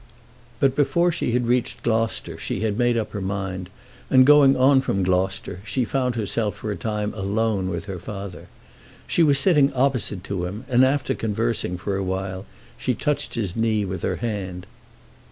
[0.59, 3.69] But before she had reached Gloucester she had made up her mind,
[4.09, 8.47] and going on from Gloucester she found herself for a time alone with her father.
[9.05, 12.47] She was sitting opposite to him, and after conversing for a while
[12.79, 14.65] she touched his knee with her hand.